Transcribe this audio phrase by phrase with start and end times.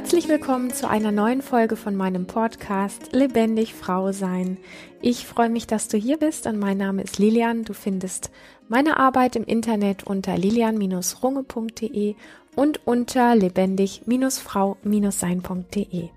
[0.00, 4.56] Herzlich willkommen zu einer neuen Folge von meinem Podcast Lebendig Frau Sein.
[5.02, 7.64] Ich freue mich, dass du hier bist und mein Name ist Lilian.
[7.64, 8.30] Du findest
[8.66, 12.14] meine Arbeit im Internet unter lilian-runge.de
[12.56, 16.08] und unter lebendig-frau-sein.de.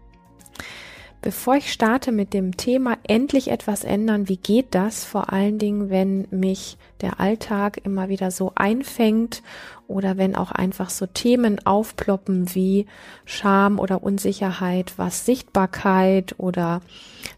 [1.23, 5.05] Bevor ich starte mit dem Thema endlich etwas ändern, wie geht das?
[5.05, 9.41] Vor allen Dingen, wenn mich der Alltag immer wieder so einfängt
[9.87, 12.87] oder wenn auch einfach so Themen aufploppen wie
[13.23, 16.81] Scham oder Unsicherheit, was Sichtbarkeit oder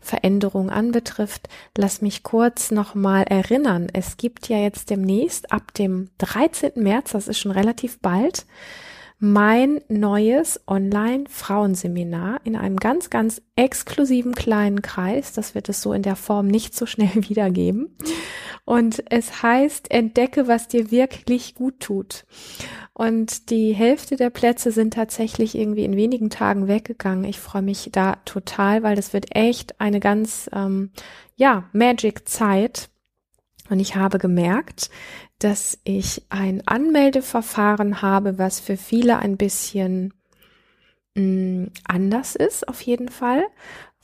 [0.02, 1.48] Veränderung anbetrifft,
[1.78, 3.90] lass mich kurz nochmal erinnern.
[3.94, 6.72] Es gibt ja jetzt demnächst ab dem 13.
[6.78, 8.48] März, das ist schon relativ bald,
[9.20, 15.34] mein neues Online-Frauenseminar in einem ganz, ganz exklusiven kleinen Kreis.
[15.34, 17.96] Das wird es so in der Form nicht so schnell wiedergeben.
[18.66, 22.26] Und es heißt, entdecke, was dir wirklich gut tut.
[22.94, 27.26] Und die Hälfte der Plätze sind tatsächlich irgendwie in wenigen Tagen weggegangen.
[27.26, 30.92] Ich freue mich da total, weil das wird echt eine ganz, ähm,
[31.36, 32.90] ja, Magic-Zeit.
[33.70, 34.90] Und ich habe gemerkt,
[35.40, 40.14] dass ich ein Anmeldeverfahren habe, was für viele ein bisschen
[41.16, 43.46] mh, mm, anders ist, auf jeden Fall,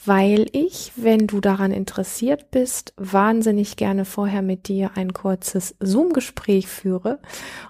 [0.04, 6.68] weil ich, wenn du daran interessiert bist, wahnsinnig gerne vorher mit dir ein kurzes Zoom-Gespräch
[6.68, 7.20] führe.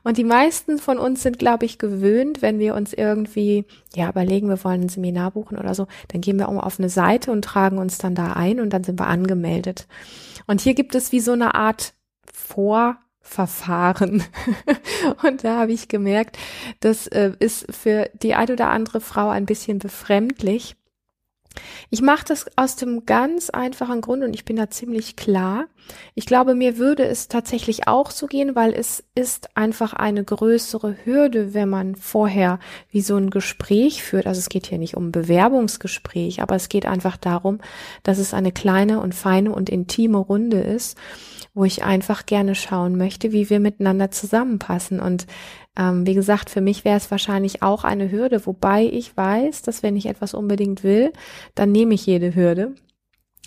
[0.03, 3.65] Und die meisten von uns sind, glaube ich, gewöhnt, wenn wir uns irgendwie,
[3.95, 6.89] ja, überlegen, wir wollen ein Seminar buchen oder so, dann gehen wir auch auf eine
[6.89, 9.87] Seite und tragen uns dann da ein und dann sind wir angemeldet.
[10.47, 11.93] Und hier gibt es wie so eine Art
[12.31, 14.23] Vor- Verfahren.
[15.23, 16.37] und da habe ich gemerkt,
[16.79, 20.75] das äh, ist für die ein oder andere Frau ein bisschen befremdlich.
[21.89, 25.65] Ich mache das aus dem ganz einfachen Grund und ich bin da ziemlich klar.
[26.15, 30.95] Ich glaube, mir würde es tatsächlich auch so gehen, weil es ist einfach eine größere
[31.03, 32.59] Hürde, wenn man vorher
[32.89, 34.27] wie so ein Gespräch führt.
[34.27, 37.59] Also es geht hier nicht um Bewerbungsgespräch, aber es geht einfach darum,
[38.03, 40.97] dass es eine kleine und feine und intime Runde ist
[41.53, 44.99] wo ich einfach gerne schauen möchte, wie wir miteinander zusammenpassen.
[44.99, 45.27] Und
[45.77, 49.83] ähm, wie gesagt, für mich wäre es wahrscheinlich auch eine Hürde, wobei ich weiß, dass
[49.83, 51.13] wenn ich etwas unbedingt will,
[51.55, 52.75] dann nehme ich jede Hürde.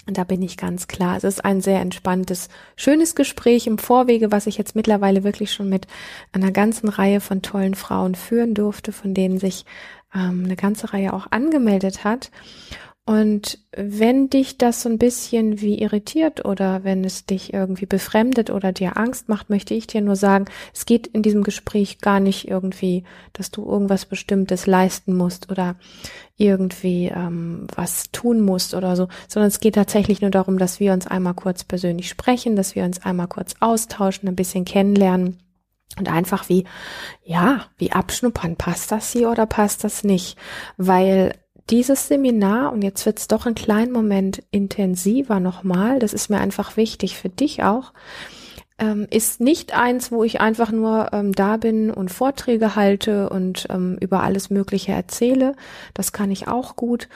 [0.07, 1.17] Und da bin ich ganz klar.
[1.17, 5.69] Es ist ein sehr entspanntes, schönes Gespräch im Vorwege, was ich jetzt mittlerweile wirklich schon
[5.69, 5.87] mit
[6.33, 9.65] einer ganzen Reihe von tollen Frauen führen durfte, von denen sich
[10.15, 12.31] ähm, eine ganze Reihe auch angemeldet hat.
[13.07, 18.49] Und wenn dich das so ein bisschen wie irritiert oder wenn es dich irgendwie befremdet
[18.49, 22.19] oder dir Angst macht, möchte ich dir nur sagen, es geht in diesem Gespräch gar
[22.19, 23.05] nicht irgendwie,
[23.35, 25.77] dass du irgendwas Bestimmtes leisten musst oder
[26.39, 30.95] irgendwie ähm, was tun musst oder so, sondern es geht tatsächlich nur darum, dass wir
[30.95, 35.41] uns einmal kurz persönlich sprechen, dass wir uns einmal kurz austauschen, ein bisschen kennenlernen.
[35.97, 36.65] Und einfach wie,
[37.23, 40.37] ja, wie abschnuppern, passt das hier oder passt das nicht?
[40.77, 41.35] Weil
[41.71, 46.39] dieses Seminar, und jetzt wird es doch einen kleinen Moment intensiver nochmal, das ist mir
[46.41, 47.93] einfach wichtig für dich auch,
[48.79, 53.67] ähm, ist nicht eins, wo ich einfach nur ähm, da bin und Vorträge halte und
[53.71, 55.55] ähm, über alles Mögliche erzähle.
[55.95, 57.09] Das kann ich auch gut.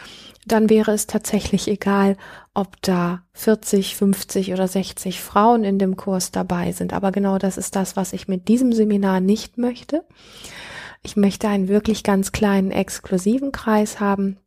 [0.46, 2.16] Dann wäre es tatsächlich egal,
[2.54, 6.92] ob da 40, 50 oder 60 Frauen in dem Kurs dabei sind.
[6.92, 10.04] Aber genau das ist das, was ich mit diesem Seminar nicht möchte.
[11.02, 14.38] Ich möchte einen wirklich ganz kleinen exklusiven Kreis haben,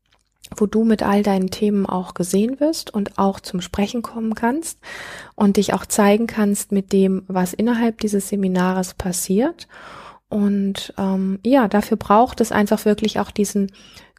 [0.55, 4.79] wo du mit all deinen Themen auch gesehen wirst und auch zum Sprechen kommen kannst
[5.35, 9.67] und dich auch zeigen kannst mit dem, was innerhalb dieses Seminares passiert.
[10.29, 13.71] Und ähm, ja, dafür braucht es einfach wirklich auch diesen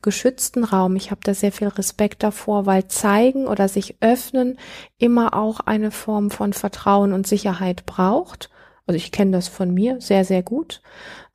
[0.03, 0.97] geschützten Raum.
[0.97, 4.59] Ich habe da sehr viel Respekt davor, weil zeigen oder sich öffnen
[4.99, 8.50] immer auch eine Form von Vertrauen und Sicherheit braucht.
[8.87, 10.82] Also ich kenne das von mir sehr, sehr gut.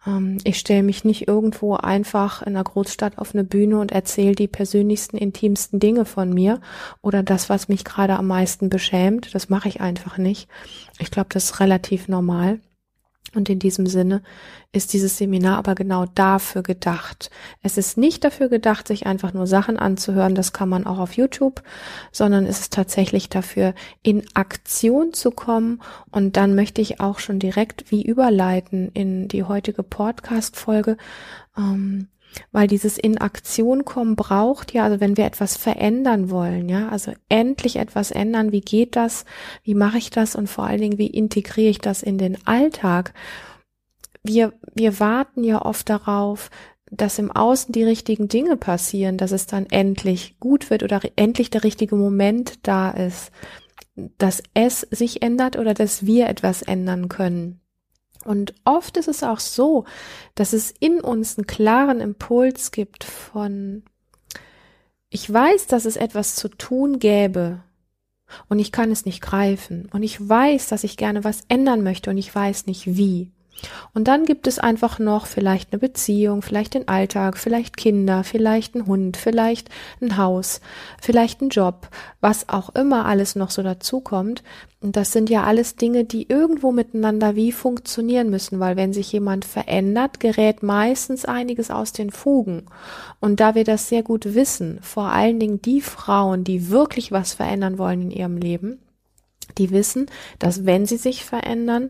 [0.08, 4.36] Ähm, ich stelle mich nicht irgendwo einfach in einer Großstadt auf eine Bühne und erzähle
[4.36, 6.62] die persönlichsten, intimsten Dinge von mir
[7.02, 9.36] oder das, was mich gerade am meisten beschämt.
[9.36, 10.48] Das mache ich einfach nicht.
[10.98, 12.60] Ich glaube, das ist relativ normal.
[13.36, 14.22] Und in diesem Sinne
[14.72, 17.30] ist dieses Seminar aber genau dafür gedacht.
[17.62, 21.14] Es ist nicht dafür gedacht, sich einfach nur Sachen anzuhören, das kann man auch auf
[21.14, 21.64] YouTube,
[22.12, 25.82] sondern es ist tatsächlich dafür, in Aktion zu kommen.
[26.12, 30.98] Und dann möchte ich auch schon direkt wie überleiten in die heutige Podcast-Folge.
[31.58, 32.08] Ähm,
[32.52, 37.14] weil dieses in Aktion kommen braucht ja, also wenn wir etwas verändern wollen, ja, also
[37.30, 39.26] endlich etwas ändern, wie geht das,
[39.64, 43.14] wie mache ich das und vor allen Dingen, wie integriere ich das in den Alltag?
[44.24, 46.50] Wir, wir warten ja oft darauf,
[46.92, 51.50] dass im Außen die richtigen Dinge passieren, dass es dann endlich gut wird oder endlich
[51.50, 53.32] der richtige Moment da ist,
[54.18, 57.62] dass es sich ändert oder dass wir etwas ändern können.
[58.26, 59.86] Und oft ist es auch so,
[60.36, 63.84] dass es in uns einen klaren Impuls gibt von
[65.10, 67.64] ich weiß, dass es etwas zu tun gäbe
[68.50, 72.10] und ich kann es nicht greifen und ich weiß, dass ich gerne was ändern möchte
[72.10, 73.32] und ich weiß nicht wie.
[73.94, 78.76] Und dann gibt es einfach noch vielleicht eine Beziehung, vielleicht den Alltag, vielleicht Kinder, vielleicht
[78.76, 79.70] ein Hund, vielleicht
[80.02, 80.62] ein Haus,
[81.02, 81.90] vielleicht ein Job,
[82.22, 84.44] was auch immer alles noch so dazukommt.
[84.80, 89.12] Und das sind ja alles Dinge, die irgendwo miteinander wie funktionieren müssen, weil wenn sich
[89.12, 92.66] jemand verändert, gerät meistens einiges aus den Fugen.
[93.20, 97.34] Und da wir das sehr gut wissen, vor allen Dingen die Frauen, die wirklich was
[97.34, 98.80] verändern wollen in ihrem Leben,
[99.58, 100.08] die wissen,
[100.38, 101.90] dass wenn sie sich verändern,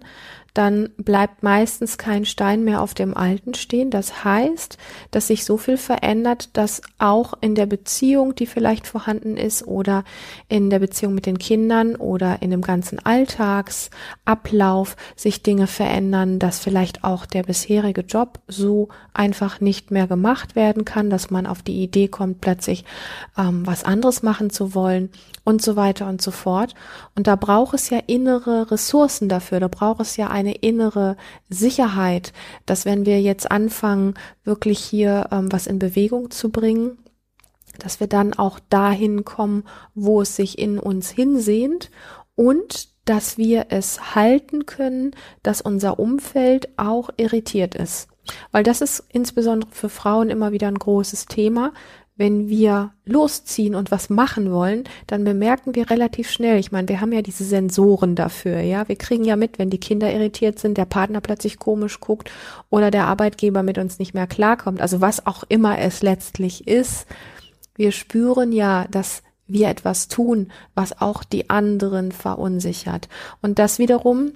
[0.58, 3.92] dann bleibt meistens kein Stein mehr auf dem alten stehen.
[3.92, 4.78] Das heißt,
[5.12, 10.04] dass sich so viel verändert, dass auch in der Beziehung, die vielleicht vorhanden ist oder
[10.50, 16.60] in der Beziehung mit den Kindern oder in dem ganzen Alltagsablauf sich Dinge verändern, dass
[16.60, 21.62] vielleicht auch der bisherige Job so einfach nicht mehr gemacht werden kann, dass man auf
[21.62, 22.84] die Idee kommt, plötzlich
[23.38, 25.12] ähm, was anderes machen zu wollen
[25.48, 26.76] und so weiter und so fort.
[27.16, 31.16] Und da braucht es ja innere Ressourcen dafür, da braucht es ja eine innere
[31.48, 32.34] Sicherheit,
[32.66, 36.98] dass wenn wir jetzt anfangen, wirklich hier ähm, was in Bewegung zu bringen,
[37.80, 39.64] dass wir dann auch dahin kommen,
[39.96, 41.92] wo es sich in uns hinsehnt
[42.36, 45.12] und dass wir es halten können,
[45.44, 48.10] dass unser Umfeld auch irritiert ist.
[48.52, 51.72] Weil das ist insbesondere für Frauen immer wieder ein großes Thema,
[52.18, 57.00] wenn wir losziehen und was machen wollen, dann bemerken wir relativ schnell, ich meine, wir
[57.00, 60.78] haben ja diese Sensoren dafür, ja, wir kriegen ja mit, wenn die Kinder irritiert sind,
[60.78, 62.32] der Partner plötzlich komisch guckt
[62.70, 67.06] oder der Arbeitgeber mit uns nicht mehr klarkommt, also was auch immer es letztlich ist,
[67.76, 73.08] wir spüren ja, dass wir etwas tun, was auch die anderen verunsichert.
[73.42, 74.34] Und das wiederum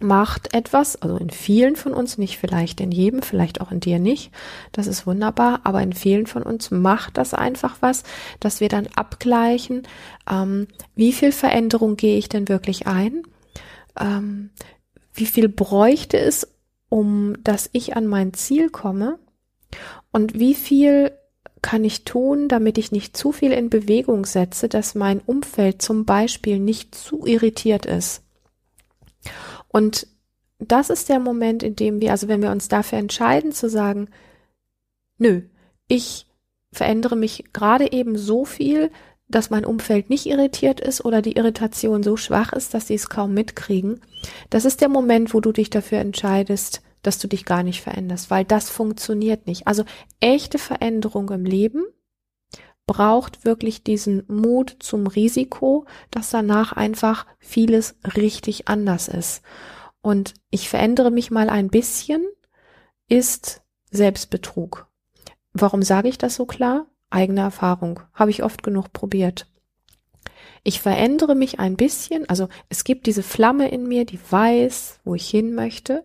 [0.00, 3.98] macht etwas, also in vielen von uns, nicht vielleicht in jedem, vielleicht auch in dir
[3.98, 4.32] nicht,
[4.72, 8.02] das ist wunderbar, aber in vielen von uns macht das einfach was,
[8.40, 9.82] dass wir dann abgleichen,
[10.30, 13.22] ähm, wie viel Veränderung gehe ich denn wirklich ein,
[13.98, 14.50] ähm,
[15.12, 16.48] wie viel bräuchte es,
[16.88, 19.18] um dass ich an mein Ziel komme?
[20.12, 21.12] Und wie viel
[21.62, 26.04] kann ich tun, damit ich nicht zu viel in Bewegung setze, dass mein Umfeld zum
[26.04, 28.22] Beispiel nicht zu irritiert ist.
[29.74, 30.06] Und
[30.60, 34.06] das ist der Moment, in dem wir, also wenn wir uns dafür entscheiden zu sagen,
[35.18, 35.42] nö,
[35.88, 36.28] ich
[36.70, 38.92] verändere mich gerade eben so viel,
[39.26, 43.08] dass mein Umfeld nicht irritiert ist oder die Irritation so schwach ist, dass sie es
[43.08, 44.00] kaum mitkriegen.
[44.48, 48.30] Das ist der Moment, wo du dich dafür entscheidest, dass du dich gar nicht veränderst,
[48.30, 49.66] weil das funktioniert nicht.
[49.66, 49.82] Also
[50.20, 51.84] echte Veränderung im Leben
[52.86, 59.42] braucht wirklich diesen Mut zum Risiko, dass danach einfach vieles richtig anders ist.
[60.02, 62.26] Und ich verändere mich mal ein bisschen,
[63.08, 64.86] ist Selbstbetrug.
[65.52, 66.86] Warum sage ich das so klar?
[67.10, 68.00] Eigene Erfahrung.
[68.12, 69.46] Habe ich oft genug probiert.
[70.62, 75.14] Ich verändere mich ein bisschen, also es gibt diese Flamme in mir, die weiß, wo
[75.14, 76.04] ich hin möchte.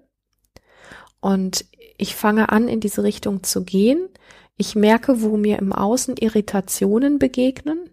[1.20, 1.66] Und
[1.98, 4.10] ich fange an, in diese Richtung zu gehen.
[4.62, 7.92] Ich merke, wo mir im Außen Irritationen begegnen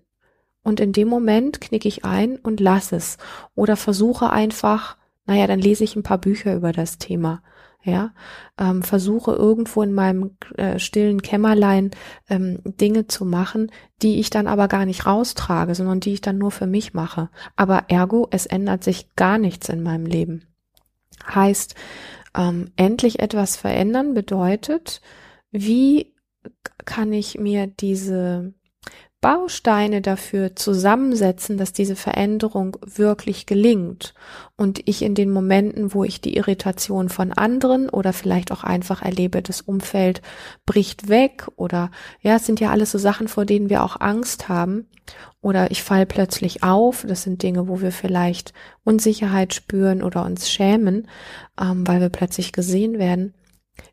[0.64, 3.18] und in dem Moment knicke ich ein und lasse es
[3.54, 4.96] oder versuche einfach,
[5.26, 7.40] naja, dann lese ich ein paar Bücher über das Thema.
[7.85, 8.12] Ja,
[8.58, 11.92] ähm, versuche irgendwo in meinem äh, stillen Kämmerlein
[12.28, 13.70] ähm, Dinge zu machen,
[14.02, 17.30] die ich dann aber gar nicht raustrage, sondern die ich dann nur für mich mache.
[17.54, 20.49] Aber ergo, es ändert sich gar nichts in meinem Leben.
[21.32, 21.76] Heißt,
[22.37, 25.00] ähm, endlich etwas verändern bedeutet,
[25.52, 26.15] wie
[26.85, 28.55] kann ich mir diese
[29.26, 34.15] Bausteine dafür zusammensetzen, dass diese Veränderung wirklich gelingt
[34.57, 39.03] und ich in den Momenten, wo ich die Irritation von anderen oder vielleicht auch einfach
[39.03, 40.23] erlebe, das Umfeld
[40.65, 44.49] bricht weg oder ja, es sind ja alles so Sachen, vor denen wir auch Angst
[44.49, 44.87] haben
[45.41, 48.53] oder ich fall plötzlich auf, das sind Dinge, wo wir vielleicht
[48.85, 51.09] Unsicherheit spüren oder uns schämen,
[51.61, 53.35] ähm, weil wir plötzlich gesehen werden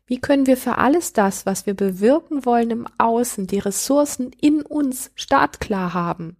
[0.06, 4.62] wie können wir für alles das, was wir bewirken wollen im Außen, die Ressourcen in
[4.62, 6.36] uns startklar haben?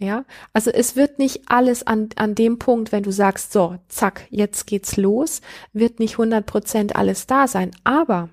[0.00, 4.28] Ja, also es wird nicht alles an, an dem Punkt, wenn du sagst, so, zack,
[4.30, 5.40] jetzt geht's los,
[5.72, 8.28] wird nicht 100 Prozent alles da sein, aber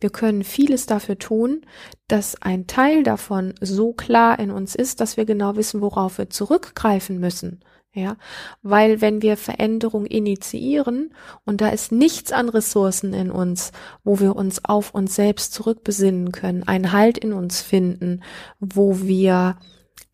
[0.00, 1.62] wir können vieles dafür tun,
[2.06, 6.30] dass ein Teil davon so klar in uns ist, dass wir genau wissen, worauf wir
[6.30, 7.60] zurückgreifen müssen.
[7.94, 8.16] Ja,
[8.62, 11.14] weil wenn wir Veränderung initiieren
[11.44, 13.72] und da ist nichts an Ressourcen in uns,
[14.04, 18.22] wo wir uns auf uns selbst zurückbesinnen können, einen Halt in uns finden,
[18.60, 19.56] wo wir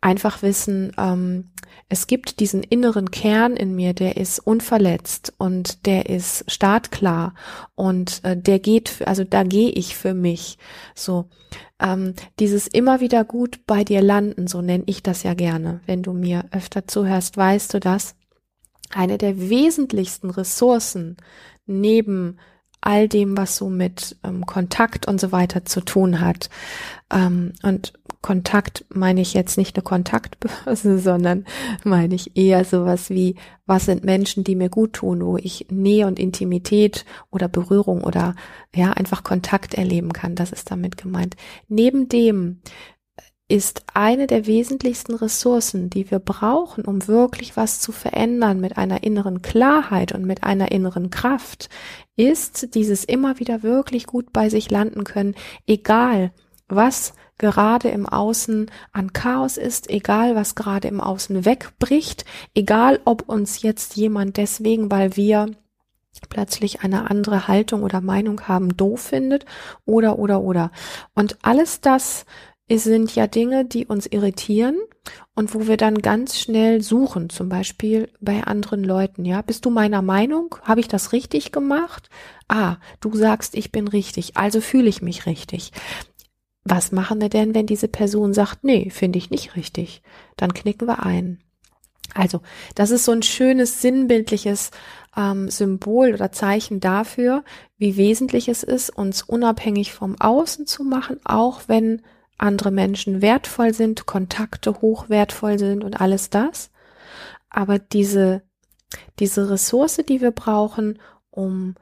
[0.05, 1.49] einfach wissen, ähm,
[1.89, 7.33] es gibt diesen inneren Kern in mir, der ist unverletzt und der ist startklar
[7.73, 10.59] und äh, der geht, also da gehe ich für mich.
[10.93, 11.25] So
[11.79, 15.81] ähm, dieses immer wieder gut bei dir landen, so nenne ich das ja gerne.
[15.87, 18.15] Wenn du mir öfter zuhörst, weißt du das.
[18.93, 21.17] Eine der wesentlichsten Ressourcen
[21.65, 22.37] neben
[22.79, 26.51] all dem, was so mit ähm, Kontakt und so weiter zu tun hat.
[27.11, 27.93] Ähm, und
[28.25, 31.45] Kontakt meine ich jetzt nicht eine Kontaktbörse, sondern
[31.83, 33.35] meine ich eher sowas wie,
[33.67, 38.33] was sind Menschen, die mir gut tun, wo ich Nähe und Intimität oder Berührung oder
[38.73, 40.33] ja, einfach Kontakt erleben kann.
[40.33, 41.35] Das ist damit gemeint.
[41.67, 42.61] Neben dem,
[43.47, 49.03] ist eine der wesentlichsten Ressourcen, die wir brauchen, um wirklich was zu verändern mit einer
[49.03, 51.69] inneren Klarheit und mit einer inneren Kraft,
[52.15, 55.35] ist dieses immer wieder wirklich gut bei sich landen können,
[55.67, 56.31] egal
[56.67, 63.27] was gerade im Außen an Chaos ist, egal was gerade im Außen wegbricht, egal ob
[63.27, 65.47] uns jetzt jemand deswegen, weil wir
[66.29, 69.45] plötzlich eine andere Haltung oder Meinung haben, doof findet
[69.85, 70.71] oder oder oder.
[71.13, 72.25] Und alles das
[72.69, 74.77] sind ja Dinge, die uns irritieren
[75.35, 79.23] und wo wir dann ganz schnell suchen, zum Beispiel bei anderen Leuten.
[79.25, 80.55] Ja, bist du meiner Meinung?
[80.63, 82.09] Habe ich das richtig gemacht?
[82.47, 85.71] Ah, du sagst, ich bin richtig, also fühle ich mich richtig.
[86.65, 90.01] Was machen wir denn, wenn diese Person sagt, nee, finde ich nicht richtig?
[90.35, 91.39] Dann knicken wir ein.
[92.13, 92.41] Also,
[92.73, 94.71] das ist so ein schönes sinnbildliches
[95.15, 97.43] ähm, Symbol oder Zeichen dafür,
[97.77, 102.01] wie wesentlich es ist, uns unabhängig vom Außen zu machen, auch wenn
[102.37, 106.71] andere Menschen wertvoll sind, Kontakte hochwertvoll sind und alles das.
[107.49, 108.41] Aber diese,
[109.19, 111.75] diese Ressource, die wir brauchen, um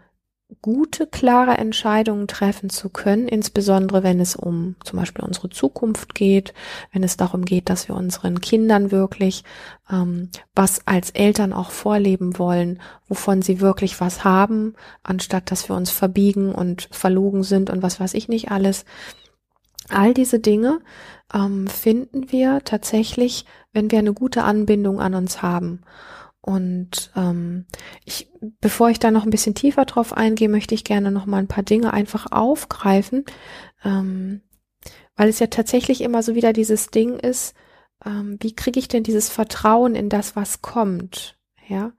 [0.61, 6.53] gute, klare Entscheidungen treffen zu können, insbesondere wenn es um zum Beispiel unsere Zukunft geht,
[6.91, 9.43] wenn es darum geht, dass wir unseren Kindern wirklich
[9.89, 15.75] ähm, was als Eltern auch vorleben wollen, wovon sie wirklich was haben, anstatt dass wir
[15.75, 18.85] uns verbiegen und verlogen sind und was weiß ich nicht alles.
[19.89, 20.79] All diese Dinge
[21.33, 25.81] ähm, finden wir tatsächlich, wenn wir eine gute Anbindung an uns haben.
[26.45, 27.65] Und ähm,
[28.03, 31.37] ich, bevor ich da noch ein bisschen tiefer drauf eingehe, möchte ich gerne noch mal
[31.37, 33.23] ein paar Dinge einfach aufgreifen,
[33.85, 34.41] ähm,
[35.15, 37.55] weil es ja tatsächlich immer so wieder dieses Ding ist,
[38.05, 41.37] ähm, wie kriege ich denn dieses Vertrauen in das, was kommt?
[41.69, 41.93] Ja,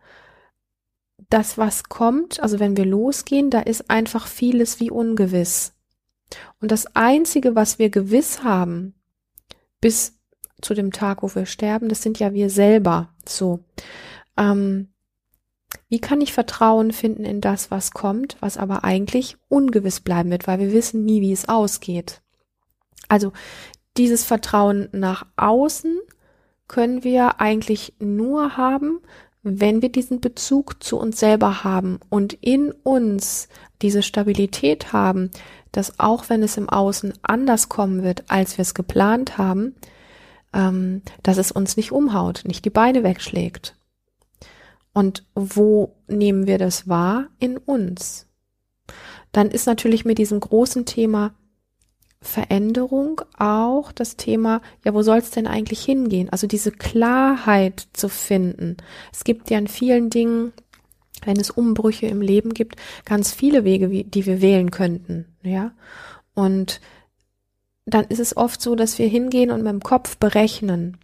[1.31, 5.73] das, was kommt, also wenn wir losgehen, da ist einfach vieles wie ungewiss.
[6.61, 8.95] Und das Einzige, was wir gewiss haben,
[9.81, 10.19] bis
[10.61, 13.09] zu dem Tag, wo wir sterben, das sind ja wir selber.
[13.27, 13.61] So.
[14.37, 14.89] Ähm,
[15.89, 20.47] wie kann ich Vertrauen finden in das, was kommt, was aber eigentlich ungewiss bleiben wird,
[20.47, 22.23] weil wir wissen nie, wie es ausgeht.
[23.09, 23.33] Also
[23.97, 25.99] dieses Vertrauen nach außen
[26.69, 29.01] können wir eigentlich nur haben,
[29.43, 33.49] wenn wir diesen Bezug zu uns selber haben und in uns
[33.83, 35.31] diese Stabilität haben,
[35.71, 39.75] dass auch wenn es im Außen anders kommen wird, als wir es geplant haben,
[40.55, 43.77] ähm, dass es uns nicht umhaut, nicht die Beine wegschlägt.
[44.95, 47.27] Und wo nehmen wir das wahr?
[47.39, 48.27] In uns.
[49.33, 51.35] Dann ist natürlich mit diesem großen Thema
[52.23, 56.31] Veränderung auch das Thema, ja, wo soll es denn eigentlich hingehen?
[56.31, 58.79] Also diese Klarheit zu finden.
[59.13, 60.53] Es gibt ja in vielen Dingen,
[61.25, 65.73] wenn es Umbrüche im Leben gibt, ganz viele Wege, die wir wählen könnten, ja.
[66.35, 66.81] Und
[67.87, 70.97] dann ist es oft so, dass wir hingehen und mit dem Kopf berechnen.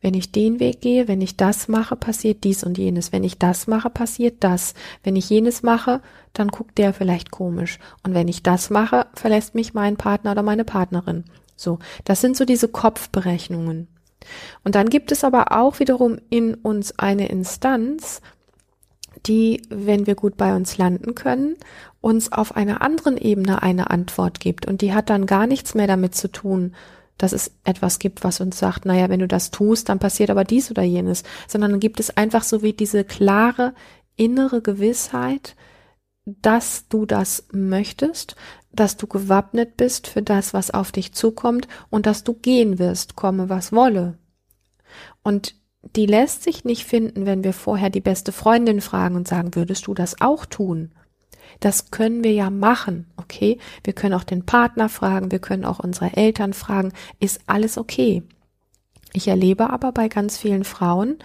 [0.00, 3.12] Wenn ich den Weg gehe, wenn ich das mache, passiert dies und jenes.
[3.12, 4.74] Wenn ich das mache, passiert das.
[5.02, 6.00] Wenn ich jenes mache,
[6.32, 7.78] dann guckt der vielleicht komisch.
[8.02, 11.24] Und wenn ich das mache, verlässt mich mein Partner oder meine Partnerin.
[11.56, 13.88] So, das sind so diese Kopfberechnungen.
[14.64, 18.20] Und dann gibt es aber auch wiederum in uns eine Instanz,
[19.26, 21.56] die, wenn wir gut bei uns landen können,
[22.00, 24.66] uns auf einer anderen Ebene eine Antwort gibt.
[24.66, 26.74] Und die hat dann gar nichts mehr damit zu tun,
[27.18, 30.44] dass es etwas gibt, was uns sagt, naja, wenn du das tust, dann passiert aber
[30.44, 33.74] dies oder jenes, sondern dann gibt es einfach so wie diese klare
[34.16, 35.56] innere Gewissheit,
[36.24, 38.36] dass du das möchtest,
[38.72, 43.16] dass du gewappnet bist für das, was auf dich zukommt und dass du gehen wirst,
[43.16, 44.18] komme was wolle.
[45.22, 45.54] Und
[45.94, 49.86] die lässt sich nicht finden, wenn wir vorher die beste Freundin fragen und sagen, würdest
[49.86, 50.92] du das auch tun?
[51.60, 53.58] Das können wir ja machen, okay?
[53.84, 58.22] Wir können auch den Partner fragen, wir können auch unsere Eltern fragen, ist alles okay?
[59.12, 61.18] Ich erlebe aber bei ganz vielen Frauen,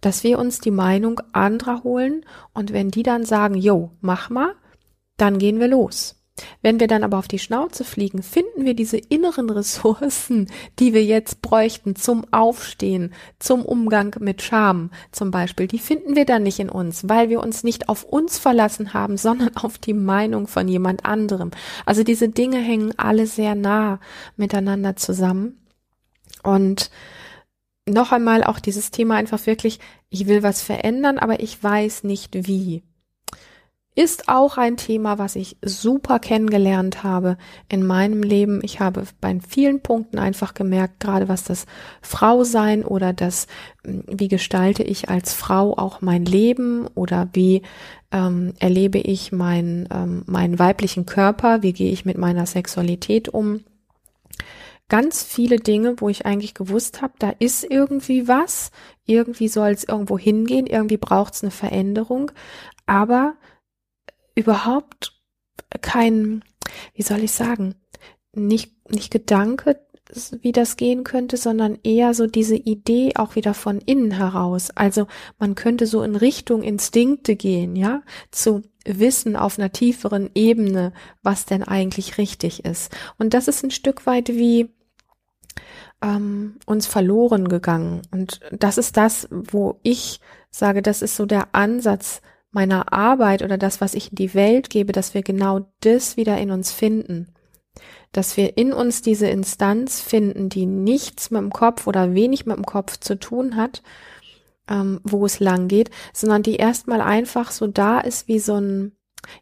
[0.00, 4.54] dass wir uns die Meinung anderer holen und wenn die dann sagen, jo, mach mal,
[5.16, 6.19] dann gehen wir los.
[6.62, 11.04] Wenn wir dann aber auf die Schnauze fliegen, finden wir diese inneren Ressourcen, die wir
[11.04, 15.66] jetzt bräuchten zum Aufstehen, zum Umgang mit Scham zum Beispiel.
[15.66, 19.16] Die finden wir dann nicht in uns, weil wir uns nicht auf uns verlassen haben,
[19.16, 21.50] sondern auf die Meinung von jemand anderem.
[21.86, 24.00] Also diese Dinge hängen alle sehr nah
[24.36, 25.56] miteinander zusammen.
[26.42, 26.90] Und
[27.88, 29.80] noch einmal auch dieses Thema einfach wirklich,
[30.10, 32.82] ich will was verändern, aber ich weiß nicht wie
[34.00, 37.36] ist auch ein Thema, was ich super kennengelernt habe
[37.68, 38.60] in meinem Leben.
[38.62, 41.66] Ich habe bei vielen Punkten einfach gemerkt, gerade was das
[42.00, 43.46] Frausein oder das,
[43.84, 47.60] hm, wie gestalte ich als Frau auch mein Leben oder wie
[48.10, 53.60] ähm, erlebe ich mein, ähm, meinen weiblichen Körper, wie gehe ich mit meiner Sexualität um.
[54.88, 58.70] Ganz viele Dinge, wo ich eigentlich gewusst habe, da ist irgendwie was,
[59.04, 62.32] irgendwie soll es irgendwo hingehen, irgendwie braucht es eine Veränderung,
[62.86, 63.34] aber
[64.40, 65.20] überhaupt
[65.80, 66.44] kein,
[66.94, 67.74] wie soll ich sagen,
[68.32, 69.80] nicht, nicht Gedanke,
[70.40, 74.70] wie das gehen könnte, sondern eher so diese Idee auch wieder von innen heraus.
[74.74, 75.06] Also
[75.38, 80.92] man könnte so in Richtung Instinkte gehen, ja, zu wissen auf einer tieferen Ebene,
[81.22, 82.92] was denn eigentlich richtig ist.
[83.18, 84.70] Und das ist ein Stück weit wie
[86.02, 88.02] ähm, uns verloren gegangen.
[88.10, 90.20] Und das ist das, wo ich
[90.50, 94.70] sage, das ist so der Ansatz, meiner Arbeit oder das, was ich in die Welt
[94.70, 97.32] gebe, dass wir genau das wieder in uns finden.
[98.12, 102.56] Dass wir in uns diese Instanz finden, die nichts mit dem Kopf oder wenig mit
[102.56, 103.82] dem Kopf zu tun hat,
[104.68, 108.92] ähm, wo es lang geht, sondern die erstmal einfach so da ist wie so ein,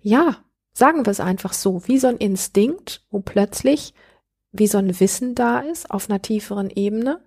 [0.00, 0.36] ja,
[0.72, 3.94] sagen wir es einfach so, wie so ein Instinkt, wo plötzlich
[4.52, 7.22] wie so ein Wissen da ist auf einer tieferen Ebene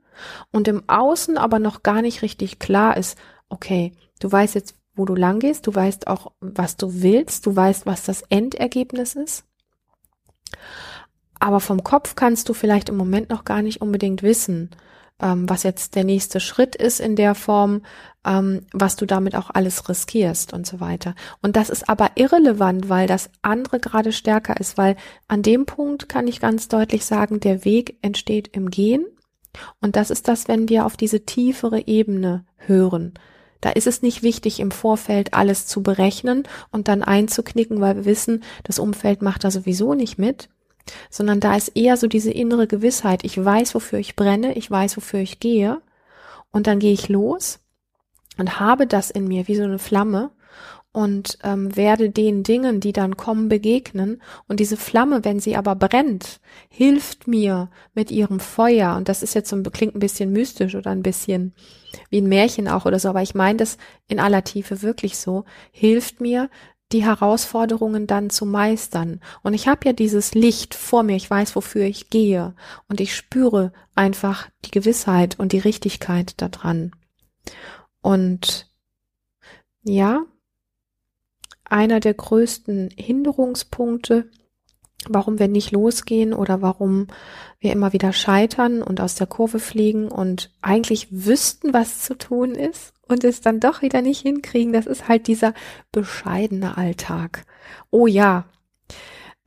[0.52, 3.18] und im Außen aber noch gar nicht richtig klar ist,
[3.50, 7.56] okay, du weißt jetzt, wo du lang gehst, du weißt auch, was du willst, du
[7.56, 9.46] weißt, was das Endergebnis ist.
[11.40, 14.70] Aber vom Kopf kannst du vielleicht im Moment noch gar nicht unbedingt wissen,
[15.22, 17.82] ähm, was jetzt der nächste Schritt ist in der Form,
[18.26, 21.16] ähm, was du damit auch alles riskierst und so weiter.
[21.42, 24.96] Und das ist aber irrelevant, weil das andere gerade stärker ist, weil
[25.28, 29.06] an dem Punkt kann ich ganz deutlich sagen, der Weg entsteht im Gehen.
[29.80, 33.14] Und das ist das, wenn wir auf diese tiefere Ebene hören.
[33.62, 38.06] Da ist es nicht wichtig, im Vorfeld alles zu berechnen und dann einzuknicken, weil wir
[38.06, 40.50] wissen, das Umfeld macht da sowieso nicht mit,
[41.10, 44.98] sondern da ist eher so diese innere Gewissheit, ich weiß, wofür ich brenne, ich weiß,
[44.98, 45.82] wofür ich gehe
[46.52, 47.60] und dann gehe ich los
[48.38, 50.32] und habe das in mir wie so eine Flamme
[50.94, 54.22] und ähm, werde den Dingen, die dann kommen, begegnen.
[54.48, 58.96] Und diese Flamme, wenn sie aber brennt, hilft mir mit ihrem Feuer.
[58.98, 61.54] Und das ist jetzt so klingt ein bisschen mystisch oder ein bisschen
[62.10, 63.78] wie ein Märchen auch oder so, aber ich meine das
[64.08, 66.50] in aller Tiefe wirklich so, hilft mir,
[66.92, 69.22] die Herausforderungen dann zu meistern.
[69.44, 72.54] Und ich habe ja dieses Licht vor mir, ich weiß, wofür ich gehe.
[72.90, 76.92] Und ich spüre einfach die Gewissheit und die Richtigkeit daran.
[78.02, 78.70] Und
[79.84, 80.26] ja,
[81.72, 84.30] einer der größten Hinderungspunkte,
[85.08, 87.08] warum wir nicht losgehen oder warum
[87.60, 92.52] wir immer wieder scheitern und aus der Kurve fliegen und eigentlich wüssten, was zu tun
[92.52, 95.54] ist und es dann doch wieder nicht hinkriegen, das ist halt dieser
[95.92, 97.46] bescheidene Alltag.
[97.90, 98.46] Oh ja,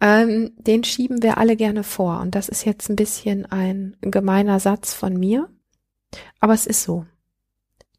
[0.00, 4.60] ähm, den schieben wir alle gerne vor und das ist jetzt ein bisschen ein gemeiner
[4.60, 5.48] Satz von mir,
[6.40, 7.06] aber es ist so.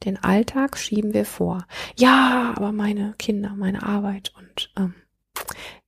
[0.06, 1.66] Den Alltag schieben wir vor.
[1.98, 4.94] Ja, aber meine Kinder, meine Arbeit und ähm,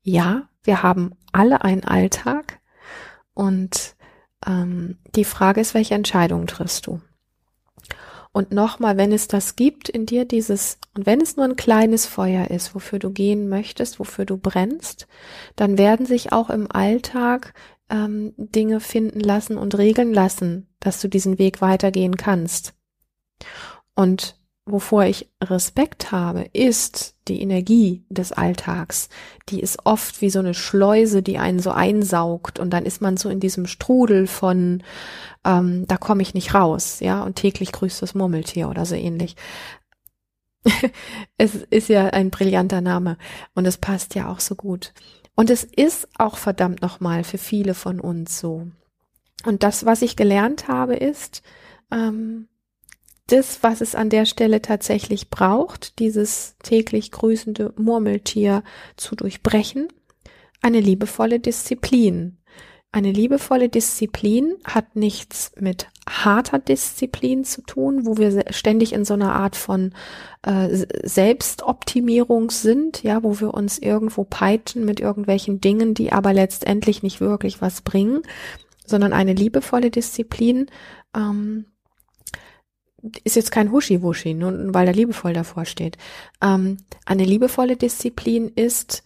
[0.02, 2.60] ja, wir haben alle einen Alltag
[3.34, 3.96] und
[4.46, 7.02] ähm, die Frage ist, welche Entscheidung triffst du?
[8.32, 12.06] Und nochmal, wenn es das gibt in dir, dieses, und wenn es nur ein kleines
[12.06, 15.08] Feuer ist, wofür du gehen möchtest, wofür du brennst,
[15.56, 17.54] dann werden sich auch im Alltag
[17.90, 22.76] ähm, Dinge finden lassen und regeln lassen, dass du diesen Weg weitergehen kannst.
[23.98, 29.10] Und wovor ich Respekt habe, ist die Energie des Alltags.
[29.50, 33.18] Die ist oft wie so eine Schleuse, die einen so einsaugt und dann ist man
[33.18, 34.84] so in diesem Strudel von,
[35.44, 39.36] ähm, da komme ich nicht raus, ja, und täglich grüßt das Murmeltier oder so ähnlich.
[41.40, 43.18] es ist ja ein brillanter Name
[43.56, 44.94] und es passt ja auch so gut.
[45.34, 48.68] Und es ist auch verdammt nochmal für viele von uns so.
[49.44, 51.42] Und das, was ich gelernt habe, ist,
[51.92, 52.48] ähm,
[53.28, 58.64] das, was es an der Stelle tatsächlich braucht, dieses täglich grüßende Murmeltier
[58.96, 59.88] zu durchbrechen,
[60.62, 62.38] eine liebevolle Disziplin,
[62.92, 69.14] eine liebevolle Disziplin hat nichts mit harter Disziplin zu tun, wo wir ständig in so
[69.14, 69.94] einer Art von
[70.44, 77.04] äh, Selbstoptimierung sind, ja, wo wir uns irgendwo peitschen mit irgendwelchen Dingen, die aber letztendlich
[77.04, 78.22] nicht wirklich was bringen,
[78.86, 80.68] sondern eine liebevolle Disziplin
[81.16, 81.66] ähm,
[83.24, 85.98] ist jetzt kein Huschi-Wuschi, nur weil da liebevoll davor steht.
[86.42, 89.04] Ähm, eine liebevolle Disziplin ist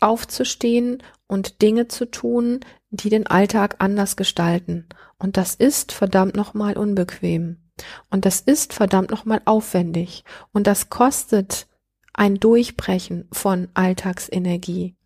[0.00, 4.86] aufzustehen und Dinge zu tun, die den Alltag anders gestalten.
[5.18, 7.58] Und das ist verdammt nochmal unbequem.
[8.10, 10.24] Und das ist verdammt nochmal aufwendig.
[10.52, 11.66] Und das kostet
[12.12, 14.96] ein Durchbrechen von Alltagsenergie.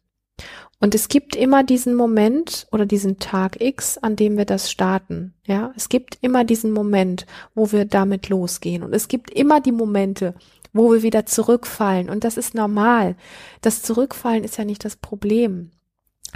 [0.80, 5.34] Und es gibt immer diesen Moment oder diesen Tag X, an dem wir das starten.
[5.46, 8.82] Ja, es gibt immer diesen Moment, wo wir damit losgehen.
[8.82, 10.34] Und es gibt immer die Momente,
[10.72, 12.10] wo wir wieder zurückfallen.
[12.10, 13.16] Und das ist normal.
[13.62, 15.70] Das Zurückfallen ist ja nicht das Problem.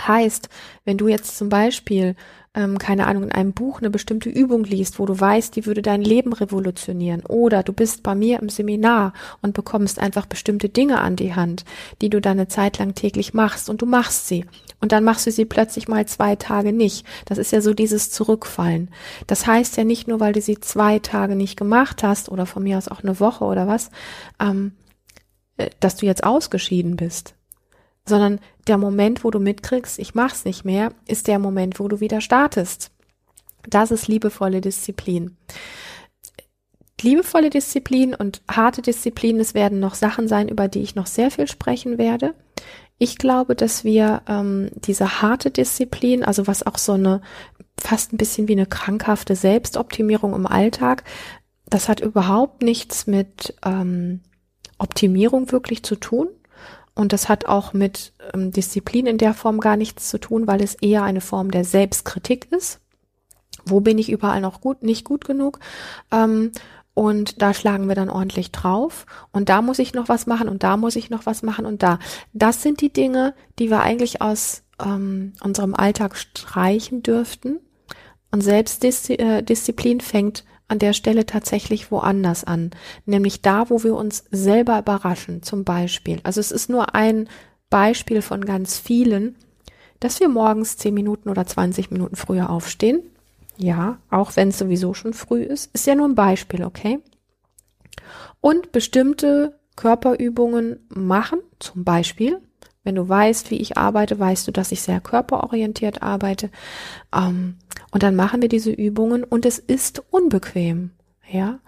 [0.01, 0.49] Heißt,
[0.85, 2.15] wenn du jetzt zum Beispiel,
[2.59, 5.81] ähm, keine Ahnung, in einem Buch eine bestimmte Übung liest, wo du weißt, die würde
[5.81, 11.01] dein Leben revolutionieren, oder du bist bei mir im Seminar und bekommst einfach bestimmte Dinge
[11.01, 11.65] an die Hand,
[12.03, 14.45] die du dann eine Zeit lang täglich machst und du machst sie.
[14.81, 17.07] Und dann machst du sie plötzlich mal zwei Tage nicht.
[17.27, 18.91] Das ist ja so dieses Zurückfallen.
[19.29, 22.65] Das heißt ja nicht nur, weil du sie zwei Tage nicht gemacht hast oder von
[22.65, 23.91] mir aus auch eine Woche oder was,
[24.41, 24.73] ähm,
[25.59, 27.38] äh, dass du jetzt ausgeschieden bist
[28.09, 32.01] sondern der Moment, wo du mitkriegst, ich mach's nicht mehr, ist der Moment, wo du
[32.01, 32.91] wieder startest.
[33.69, 35.37] Das ist liebevolle Disziplin.
[37.01, 41.31] Liebevolle Disziplin und harte Disziplin, es werden noch Sachen sein, über die ich noch sehr
[41.31, 42.35] viel sprechen werde.
[42.99, 47.21] Ich glaube, dass wir ähm, diese harte Disziplin, also was auch so eine
[47.79, 51.05] fast ein bisschen wie eine krankhafte Selbstoptimierung im Alltag,
[51.67, 54.21] das hat überhaupt nichts mit ähm,
[54.79, 56.29] Optimierung wirklich zu tun,
[56.99, 60.61] und das hat auch mit ähm, Disziplin in der Form gar nichts zu tun, weil
[60.61, 62.81] es eher eine Form der Selbstkritik ist.
[63.65, 65.61] Wo bin ich überall noch gut, nicht gut genug?
[66.11, 66.51] Ähm,
[66.95, 69.07] und da schlagen wir dann ordentlich drauf.
[69.31, 71.85] Und da muss ich noch was machen und da muss ich noch was machen und
[71.85, 72.01] da.
[72.33, 77.61] Das sind die Dinge, die wir eigentlich aus ähm, unserem Alltag streichen dürften.
[78.33, 82.71] Und Selbstdisziplin äh, fängt an der Stelle tatsächlich woanders an,
[83.07, 86.21] nämlich da, wo wir uns selber überraschen, zum Beispiel.
[86.23, 87.29] Also es ist nur ein
[87.71, 89.37] Beispiel von ganz vielen,
[90.01, 93.03] dass wir morgens 10 Minuten oder 20 Minuten früher aufstehen.
[93.57, 97.01] Ja, auch wenn es sowieso schon früh ist, ist ja nur ein Beispiel, okay?
[98.41, 102.41] Und bestimmte Körperübungen machen, zum Beispiel
[102.85, 106.51] wenn du weißt, wie ich arbeite, weißt du, dass ich sehr körperorientiert arbeite.
[107.15, 107.57] Ähm,
[107.91, 110.91] und dann machen wir diese Übungen und es ist unbequem,
[111.31, 111.61] ja.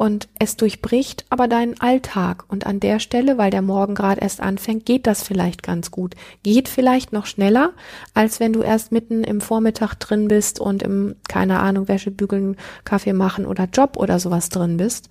[0.00, 2.44] Und es durchbricht aber deinen Alltag.
[2.48, 6.14] Und an der Stelle, weil der Morgen gerade erst anfängt, geht das vielleicht ganz gut.
[6.42, 7.74] Geht vielleicht noch schneller,
[8.14, 12.56] als wenn du erst mitten im Vormittag drin bist und im, keine Ahnung, Wäsche bügeln,
[12.84, 15.10] Kaffee machen oder Job oder sowas drin bist.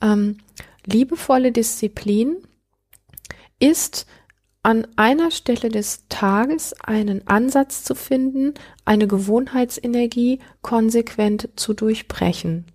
[0.00, 0.38] Ähm,
[0.86, 2.38] liebevolle Disziplin
[3.58, 4.06] ist
[4.62, 12.66] an einer Stelle des Tages einen Ansatz zu finden, eine Gewohnheitsenergie konsequent zu durchbrechen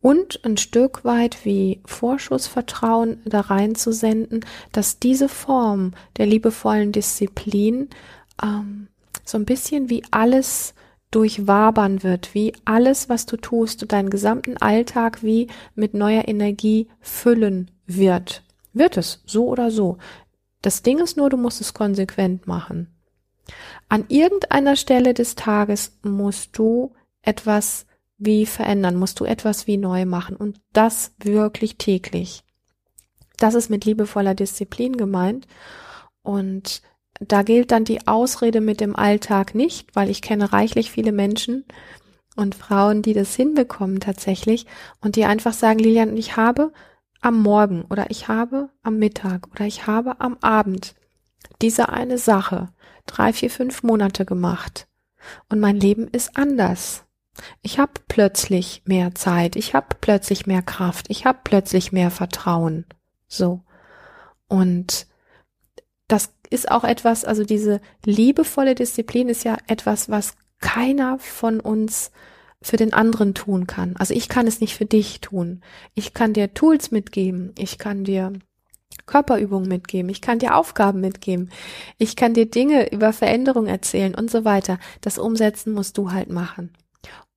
[0.00, 7.88] und ein Stück weit wie Vorschussvertrauen da reinzusenden, dass diese Form der liebevollen Disziplin
[8.42, 8.88] ähm,
[9.24, 10.74] so ein bisschen wie alles
[11.10, 17.70] durchwabern wird, wie alles, was du tust, deinen gesamten Alltag wie mit neuer Energie füllen
[17.86, 18.44] wird.
[18.74, 19.98] Wird es, so oder so.
[20.66, 22.92] Das Ding ist nur, du musst es konsequent machen.
[23.88, 27.86] An irgendeiner Stelle des Tages musst du etwas
[28.18, 32.42] wie verändern, musst du etwas wie neu machen und das wirklich täglich.
[33.36, 35.46] Das ist mit liebevoller Disziplin gemeint
[36.22, 36.82] und
[37.20, 41.64] da gilt dann die Ausrede mit dem Alltag nicht, weil ich kenne reichlich viele Menschen
[42.34, 44.66] und Frauen, die das hinbekommen tatsächlich
[45.00, 46.72] und die einfach sagen, Lilian, ich habe
[47.20, 50.94] am Morgen oder ich habe am Mittag oder ich habe am Abend
[51.62, 52.68] diese eine Sache
[53.06, 54.86] drei, vier, fünf Monate gemacht
[55.48, 57.04] und mein Leben ist anders.
[57.62, 62.86] Ich habe plötzlich mehr Zeit, ich habe plötzlich mehr Kraft, ich habe plötzlich mehr Vertrauen.
[63.28, 63.62] So.
[64.48, 65.06] Und
[66.08, 72.12] das ist auch etwas, also diese liebevolle Disziplin ist ja etwas, was keiner von uns
[72.66, 73.94] für den anderen tun kann.
[73.96, 75.62] Also ich kann es nicht für dich tun.
[75.94, 77.52] Ich kann dir Tools mitgeben.
[77.56, 78.32] Ich kann dir
[79.06, 80.10] Körperübungen mitgeben.
[80.10, 81.50] Ich kann dir Aufgaben mitgeben.
[81.96, 84.80] Ich kann dir Dinge über Veränderung erzählen und so weiter.
[85.00, 86.72] Das Umsetzen musst du halt machen.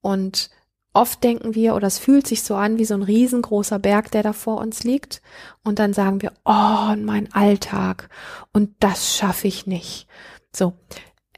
[0.00, 0.50] Und
[0.94, 4.24] oft denken wir, oder es fühlt sich so an wie so ein riesengroßer Berg, der
[4.24, 5.22] da vor uns liegt.
[5.62, 8.08] Und dann sagen wir, oh, mein Alltag.
[8.52, 10.08] Und das schaffe ich nicht.
[10.52, 10.72] So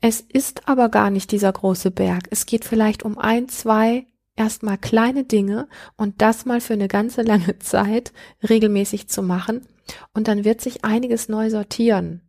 [0.03, 2.25] Es ist aber gar nicht dieser große Berg.
[2.31, 7.23] Es geht vielleicht um ein, zwei erstmal kleine Dinge und das mal für eine ganze
[7.23, 8.13] lange Zeit
[8.47, 9.63] regelmäßig zu machen
[10.13, 12.21] und dann wird sich einiges neu sortieren.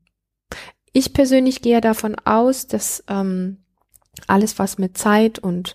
[0.92, 3.58] Ich persönlich gehe davon aus, dass ähm,
[4.28, 5.74] alles, was mit Zeit und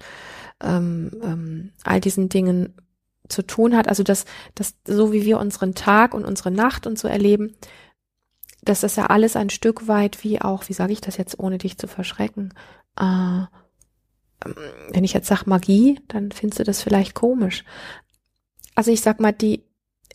[0.62, 2.74] ähm, ähm, all diesen Dingen
[3.28, 6.96] zu tun hat, also dass, dass so wie wir unseren Tag und unsere Nacht und
[6.96, 7.56] so erleben,
[8.68, 11.78] das ja alles ein Stück weit wie auch, wie sage ich das jetzt, ohne dich
[11.78, 12.54] zu verschrecken,
[12.98, 13.42] äh,
[14.44, 14.54] ähm,
[14.90, 17.64] wenn ich jetzt sag Magie, dann findest du das vielleicht komisch.
[18.74, 19.64] Also ich sag mal, die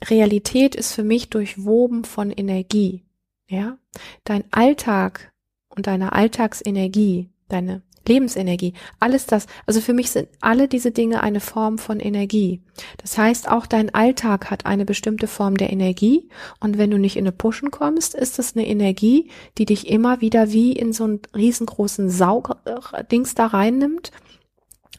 [0.04, 3.04] Realität ist für mich durchwoben von Energie.
[3.48, 3.78] Ja,
[4.24, 5.34] dein Alltag
[5.68, 11.40] und deine Alltagsenergie, deine Lebensenergie, alles das, also für mich sind alle diese Dinge eine
[11.40, 12.62] Form von Energie.
[12.98, 17.16] Das heißt, auch dein Alltag hat eine bestimmte Form der Energie und wenn du nicht
[17.16, 21.06] in eine Pushen kommst, ist es eine Energie, die dich immer wieder wie in so
[21.06, 24.12] einen riesengroßen Saugdings da reinnimmt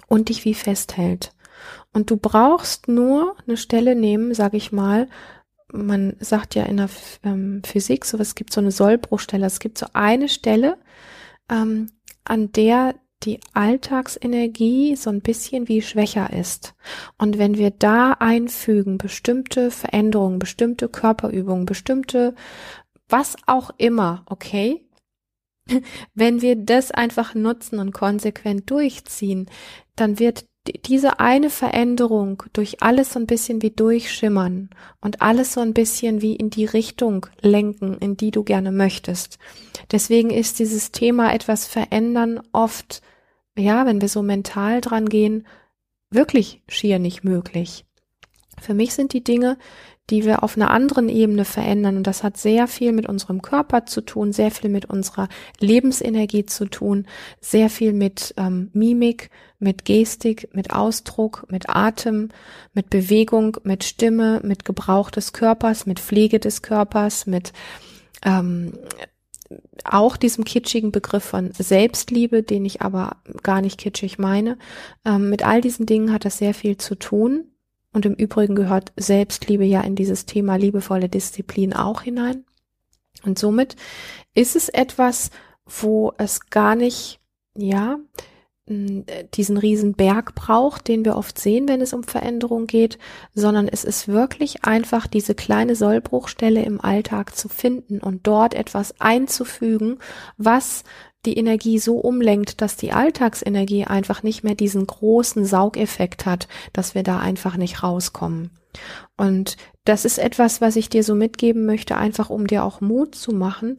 [0.09, 1.33] und dich wie festhält.
[1.93, 5.09] Und du brauchst nur eine Stelle nehmen, sag ich mal,
[5.73, 6.89] man sagt ja in der
[7.25, 10.79] ähm, Physik, so es gibt so eine Sollbruchstelle, es gibt so eine Stelle,
[11.51, 11.89] ähm,
[12.25, 16.75] an der die Alltagsenergie so ein bisschen wie schwächer ist.
[17.19, 22.35] Und wenn wir da einfügen, bestimmte Veränderungen, bestimmte Körperübungen, bestimmte,
[23.09, 24.87] was auch immer, okay?
[26.15, 29.49] Wenn wir das einfach nutzen und konsequent durchziehen,
[29.97, 35.61] dann wird diese eine Veränderung durch alles so ein bisschen wie durchschimmern und alles so
[35.61, 39.39] ein bisschen wie in die Richtung lenken, in die du gerne möchtest.
[39.93, 43.03] Deswegen ist dieses Thema etwas verändern oft,
[43.57, 45.47] ja, wenn wir so mental dran gehen,
[46.11, 47.85] wirklich schier nicht möglich.
[48.61, 49.59] Für mich sind die Dinge,
[50.11, 51.97] die wir auf einer anderen Ebene verändern.
[51.97, 55.29] Und das hat sehr viel mit unserem Körper zu tun, sehr viel mit unserer
[55.61, 57.07] Lebensenergie zu tun,
[57.41, 62.29] sehr viel mit ähm, Mimik, mit Gestik, mit Ausdruck, mit Atem,
[62.75, 67.53] mit Bewegung, mit Stimme, mit Gebrauch des Körpers, mit Pflege des Körpers, mit
[68.25, 68.75] ähm,
[69.85, 74.59] auch diesem kitschigen Begriff von Selbstliebe, den ich aber gar nicht kitschig meine.
[75.05, 77.54] Ähm, mit all diesen Dingen hat das sehr viel zu tun.
[77.95, 82.45] Und im Übrigen gehört Selbstliebe ja in dieses Thema liebevolle Disziplin auch hinein.
[83.25, 83.77] Und somit
[84.35, 85.31] ist es etwas,
[85.65, 87.21] wo es gar nicht,
[87.57, 87.99] ja,
[88.67, 92.99] diesen riesen Berg braucht, den wir oft sehen, wenn es um Veränderung geht,
[93.35, 98.99] sondern es ist wirklich einfach diese kleine Sollbruchstelle im Alltag zu finden und dort etwas
[99.01, 99.99] einzufügen,
[100.39, 100.83] was
[101.27, 106.95] die Energie so umlenkt, dass die Alltagsenergie einfach nicht mehr diesen großen Saugeffekt hat, dass
[106.95, 108.51] wir da einfach nicht rauskommen.
[109.17, 113.15] Und das ist etwas, was ich dir so mitgeben möchte, einfach um dir auch Mut
[113.15, 113.79] zu machen.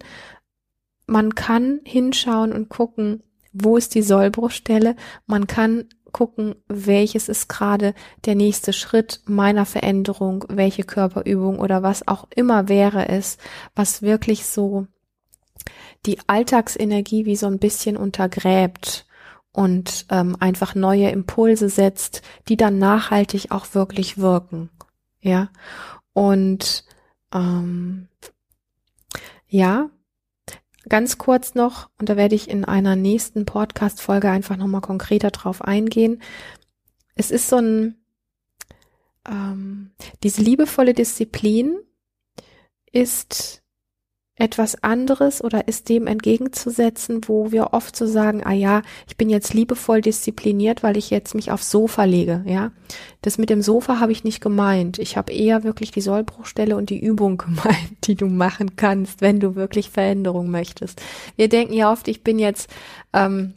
[1.08, 4.95] Man kann hinschauen und gucken, wo ist die Sollbruchstelle.
[5.25, 7.93] Man kann gucken, welches ist gerade
[8.25, 13.38] der nächste Schritt meiner Veränderung, welche Körperübung oder was auch immer wäre es,
[13.75, 14.88] was wirklich so
[16.06, 19.06] die Alltagsenergie wie so ein bisschen untergräbt
[19.52, 24.70] und ähm, einfach neue Impulse setzt, die dann nachhaltig auch wirklich wirken.
[25.22, 25.50] Ja.
[26.13, 26.86] Und
[27.34, 28.08] ähm,
[29.48, 29.89] ja,
[30.88, 35.62] ganz kurz noch, und da werde ich in einer nächsten Podcast-Folge einfach nochmal konkreter drauf
[35.62, 36.22] eingehen.
[37.15, 37.96] Es ist so ein,
[39.28, 39.91] ähm,
[40.24, 41.78] diese liebevolle Disziplin
[42.91, 43.63] ist
[44.38, 49.30] etwas anderes oder ist dem entgegenzusetzen, wo wir oft so sagen, ah ja, ich bin
[49.30, 52.71] jetzt liebevoll diszipliniert, weil ich jetzt mich aufs Sofa lege, ja.
[53.21, 55.00] Das mit dem Sofa habe ich nicht gemeint.
[55.00, 59.39] Ich habe eher wirklich die Sollbruchstelle und die Übung gemeint, die du machen kannst, wenn
[59.39, 61.02] du wirklich Veränderung möchtest.
[61.38, 62.69] Wir denken ja oft, ich bin jetzt
[63.13, 63.54] ähm,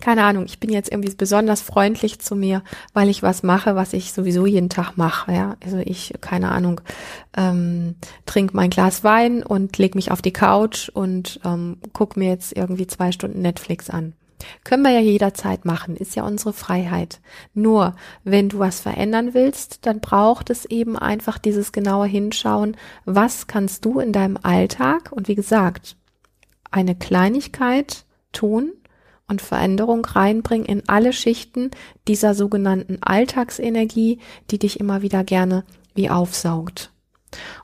[0.00, 3.92] keine Ahnung, ich bin jetzt irgendwie besonders freundlich zu mir, weil ich was mache, was
[3.92, 5.32] ich sowieso jeden Tag mache.
[5.32, 6.80] Ja, also ich, keine Ahnung,
[7.36, 12.28] ähm, trinke mein Glas Wein und leg mich auf die Couch und ähm, guck mir
[12.28, 14.14] jetzt irgendwie zwei Stunden Netflix an.
[14.64, 17.20] Können wir ja jederzeit machen, ist ja unsere Freiheit.
[17.54, 23.46] Nur, wenn du was verändern willst, dann braucht es eben einfach dieses genaue Hinschauen, was
[23.46, 25.96] kannst du in deinem Alltag und wie gesagt,
[26.70, 28.72] eine Kleinigkeit tun,
[29.28, 31.70] und Veränderung reinbringen in alle Schichten
[32.06, 34.18] dieser sogenannten Alltagsenergie,
[34.50, 35.64] die dich immer wieder gerne
[35.94, 36.90] wie aufsaugt.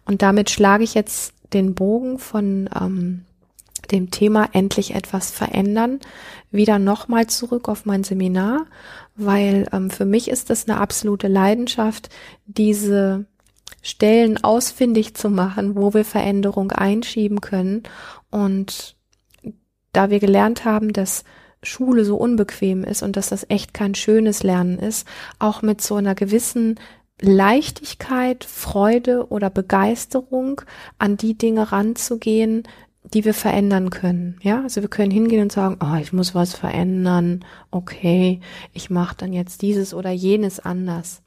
[0.05, 3.25] Und damit schlage ich jetzt den Bogen von ähm,
[3.91, 6.01] dem Thema endlich etwas verändern
[6.51, 8.67] wieder nochmal zurück auf mein Seminar,
[9.17, 12.11] weil ähm, für mich ist es eine absolute Leidenschaft,
[12.47, 13.27] diese
[13.83, 17.83] Stellen ausfindig zu machen, wo wir Veränderung einschieben können
[18.31, 18.97] und
[19.93, 21.25] da wir gelernt haben, dass
[21.65, 25.07] Schule so unbequem ist und dass das echt kein schönes Lernen ist,
[25.39, 26.79] auch mit so einer gewissen
[27.21, 30.61] Leichtigkeit, Freude oder Begeisterung
[30.99, 32.65] an die Dinge ranzugehen,
[33.03, 34.39] die wir verändern können.
[34.43, 37.45] Ja, also wir können hingehen und sagen, oh, ich muss was verändern.
[37.71, 38.41] Okay,
[38.73, 41.23] ich mache dann jetzt dieses oder jenes anders.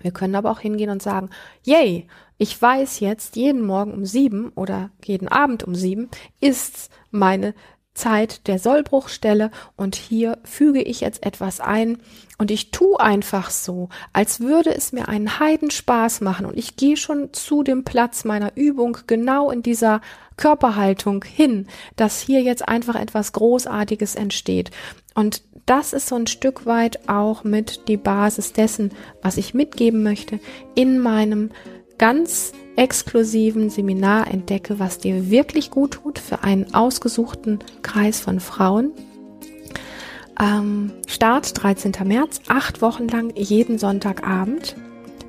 [0.00, 1.30] Wir können aber auch hingehen und sagen,
[1.62, 6.08] yay, ich weiß jetzt, jeden Morgen um sieben oder jeden Abend um sieben
[6.40, 7.54] ist meine
[7.94, 11.98] Zeit der Sollbruchstelle und hier füge ich jetzt etwas ein
[12.38, 16.96] und ich tu einfach so, als würde es mir einen Heidenspaß machen und ich gehe
[16.96, 20.00] schon zu dem Platz meiner Übung genau in dieser
[20.36, 24.72] Körperhaltung hin, dass hier jetzt einfach etwas Großartiges entsteht.
[25.14, 28.90] Und das ist so ein Stück weit auch mit die Basis dessen,
[29.22, 30.40] was ich mitgeben möchte
[30.74, 31.50] in meinem
[31.96, 38.92] ganz exklusiven Seminar entdecke, was dir wirklich gut tut für einen ausgesuchten Kreis von Frauen.
[40.40, 41.92] Ähm, Start 13.
[42.04, 44.76] März, acht Wochen lang jeden Sonntagabend.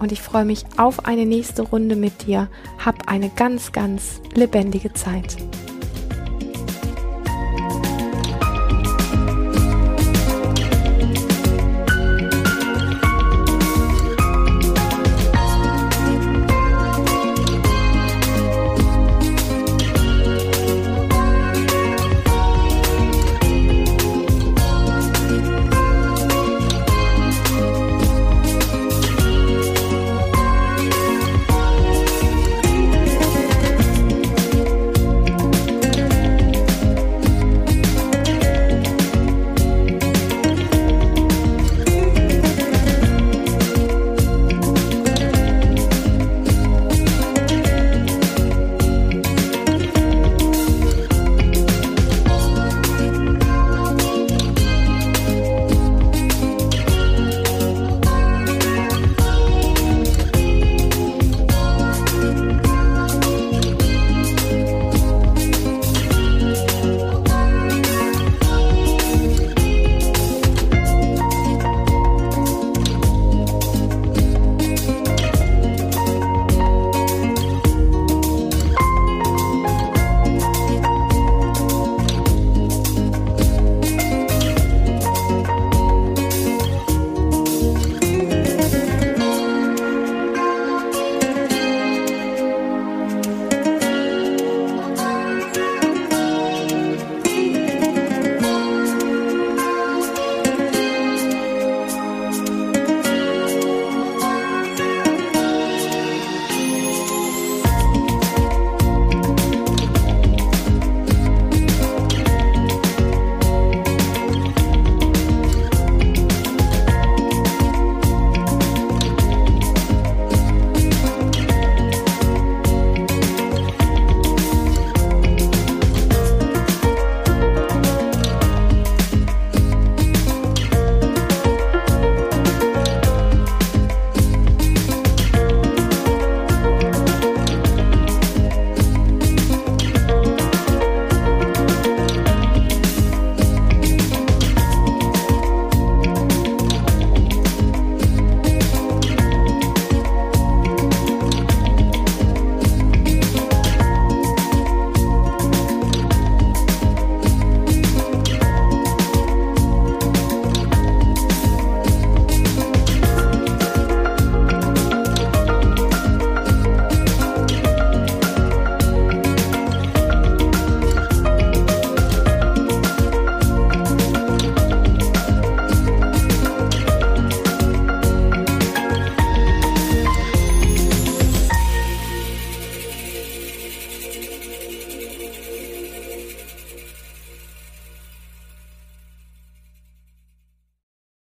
[0.00, 2.48] und ich freue mich auf eine nächste Runde mit dir.
[2.84, 5.36] Hab eine ganz, ganz lebendige Zeit.